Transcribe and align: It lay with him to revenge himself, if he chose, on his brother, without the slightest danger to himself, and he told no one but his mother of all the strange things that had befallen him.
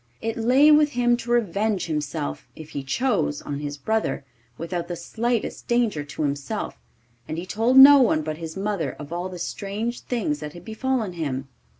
It 0.19 0.35
lay 0.35 0.71
with 0.71 0.93
him 0.93 1.15
to 1.17 1.29
revenge 1.29 1.85
himself, 1.85 2.47
if 2.55 2.71
he 2.71 2.81
chose, 2.81 3.39
on 3.39 3.59
his 3.59 3.77
brother, 3.77 4.25
without 4.57 4.87
the 4.87 4.95
slightest 4.95 5.67
danger 5.67 6.03
to 6.03 6.23
himself, 6.23 6.75
and 7.27 7.37
he 7.37 7.45
told 7.45 7.77
no 7.77 7.99
one 8.01 8.23
but 8.23 8.37
his 8.37 8.57
mother 8.57 8.93
of 8.97 9.13
all 9.13 9.29
the 9.29 9.37
strange 9.37 9.99
things 9.99 10.39
that 10.39 10.53
had 10.53 10.65
befallen 10.65 11.13
him. 11.13 11.49